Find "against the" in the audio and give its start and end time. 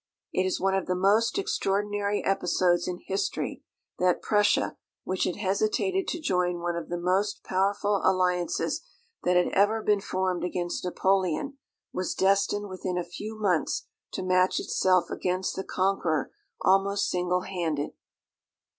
15.11-15.63